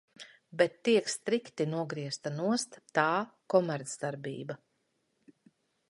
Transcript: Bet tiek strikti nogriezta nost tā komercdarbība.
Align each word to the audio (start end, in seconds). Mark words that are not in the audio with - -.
Bet 0.61 0.79
tiek 0.87 1.11
strikti 1.15 1.67
nogriezta 1.75 2.33
nost 2.39 2.81
tā 2.99 3.07
komercdarbība. 3.55 4.61